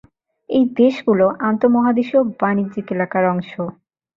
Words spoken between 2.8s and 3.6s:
এলাকার অংশ।